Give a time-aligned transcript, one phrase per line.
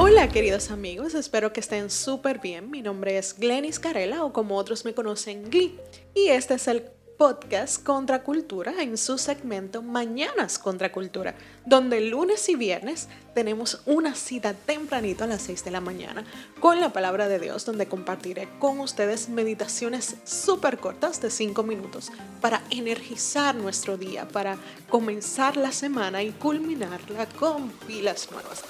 [0.00, 2.70] Hola queridos amigos, espero que estén súper bien.
[2.70, 5.76] Mi nombre es Glenis Carela o como otros me conocen Glee
[6.14, 6.84] y este es el
[7.18, 11.34] podcast Contra Cultura en su segmento Mañanas Contra Cultura,
[11.66, 16.24] donde lunes y viernes tenemos una cita tempranito a las 6 de la mañana
[16.60, 22.12] con la palabra de Dios, donde compartiré con ustedes meditaciones súper cortas de 5 minutos
[22.40, 28.62] para energizar nuestro día, para comenzar la semana y culminarla con pilas nuevas.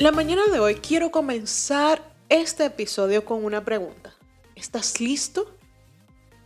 [0.00, 4.16] La mañana de hoy quiero comenzar este episodio con una pregunta.
[4.56, 5.54] ¿Estás listo?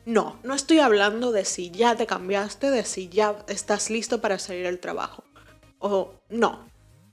[0.04, 4.40] No, no estoy hablando de si ya te cambiaste, de si ya estás listo para
[4.40, 5.22] salir al trabajo.
[5.78, 6.68] O no,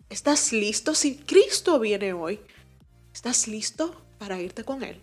[0.10, 0.96] ¿estás listo?
[0.96, 2.40] Si Cristo viene hoy,
[3.14, 5.00] ¿estás listo para irte con Él?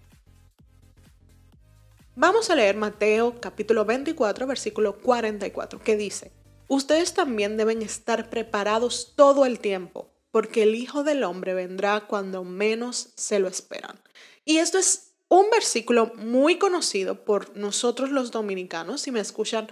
[2.16, 6.32] Vamos a leer Mateo capítulo 24, versículo 44, que dice,
[6.66, 12.44] Ustedes también deben estar preparados todo el tiempo porque el Hijo del Hombre vendrá cuando
[12.44, 14.00] menos se lo esperan.
[14.44, 19.00] Y esto es un versículo muy conocido por nosotros los dominicanos.
[19.00, 19.68] Si me escuchan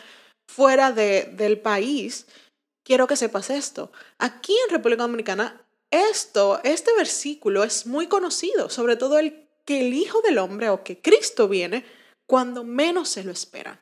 [0.51, 2.27] fuera de, del país,
[2.85, 3.93] quiero que sepas esto.
[4.19, 9.95] Aquí en República Dominicana, esto, este versículo es muy conocido, sobre todo el que el
[9.95, 11.85] Hijo del Hombre o que Cristo viene
[12.27, 13.81] cuando menos se lo esperan.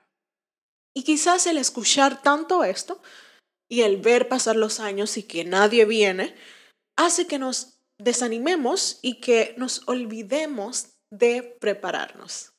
[0.95, 3.01] Y quizás el escuchar tanto esto
[3.71, 6.37] y el ver pasar los años y que nadie viene,
[6.97, 12.53] hace que nos desanimemos y que nos olvidemos de prepararnos.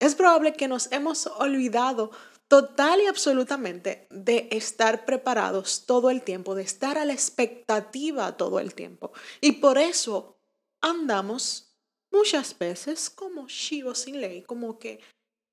[0.00, 2.10] Es probable que nos hemos olvidado
[2.48, 8.58] total y absolutamente de estar preparados todo el tiempo, de estar a la expectativa todo
[8.58, 9.12] el tiempo.
[9.40, 10.40] Y por eso
[10.80, 11.76] andamos
[12.10, 15.00] muchas veces como chivos sin ley, como que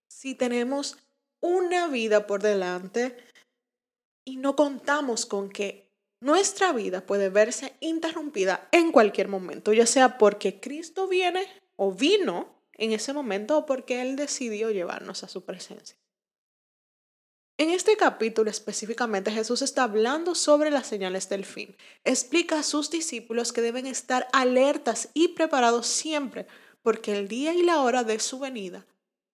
[0.10, 0.98] si tenemos
[1.40, 3.16] una vida por delante
[4.26, 5.87] y no contamos con que
[6.20, 11.46] nuestra vida puede verse interrumpida en cualquier momento, ya sea porque Cristo viene
[11.76, 15.98] o vino en ese momento o porque Él decidió llevarnos a su presencia.
[17.60, 21.76] En este capítulo específicamente Jesús está hablando sobre las señales del fin.
[22.04, 26.46] Explica a sus discípulos que deben estar alertas y preparados siempre,
[26.84, 28.86] porque el día y la hora de su venida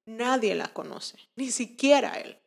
[0.05, 2.37] nadie la conoce, ni siquiera Él.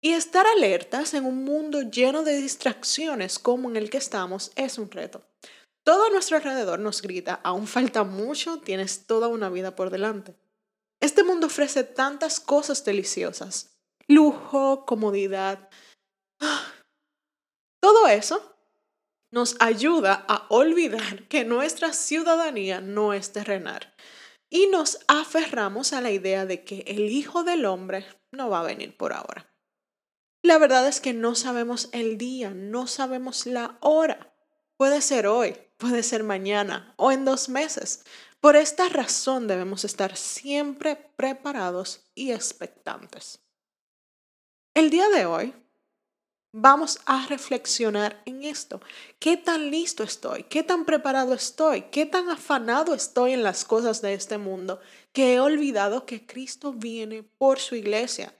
[0.00, 4.78] Y estar alertas en un mundo lleno de distracciones como en el que estamos es
[4.78, 5.22] un reto.
[5.84, 10.36] Todo a nuestro alrededor nos grita, aún falta mucho, tienes toda una vida por delante.
[11.00, 15.70] Este mundo ofrece tantas cosas deliciosas, lujo, comodidad.
[17.80, 18.54] Todo eso
[19.32, 23.94] nos ayuda a olvidar que nuestra ciudadanía no es terrenal
[24.50, 28.64] y nos aferramos a la idea de que el Hijo del Hombre no va a
[28.64, 29.47] venir por ahora.
[30.42, 34.32] La verdad es que no sabemos el día, no sabemos la hora.
[34.76, 38.04] Puede ser hoy, puede ser mañana o en dos meses.
[38.40, 43.40] Por esta razón debemos estar siempre preparados y expectantes.
[44.74, 45.54] El día de hoy
[46.52, 48.80] vamos a reflexionar en esto.
[49.18, 50.44] ¿Qué tan listo estoy?
[50.44, 51.82] ¿Qué tan preparado estoy?
[51.90, 54.80] ¿Qué tan afanado estoy en las cosas de este mundo
[55.12, 58.32] que he olvidado que Cristo viene por su iglesia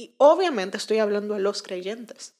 [0.00, 2.34] y obviamente estoy hablando a los creyentes.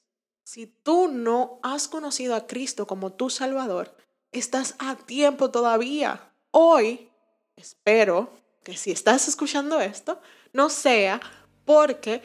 [0.45, 3.95] Si tú no has conocido a Cristo como tu Salvador,
[4.33, 6.33] estás a tiempo todavía.
[6.53, 7.11] Hoy,
[7.57, 8.33] espero
[8.65, 10.23] que si estás escuchando esto,
[10.55, 11.21] no sea
[11.67, 12.23] porque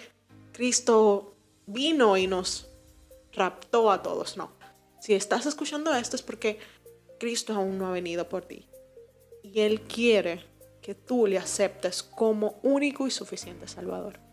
[0.54, 1.36] Cristo
[1.66, 2.70] vino y nos
[3.34, 4.54] raptó a todos, no.
[5.02, 6.60] Si estás escuchando esto es porque
[7.20, 8.70] Cristo aún no ha venido por ti.
[9.44, 10.46] Y Él quiere
[10.82, 14.25] que tú le aceptes como único y suficiente Salvador.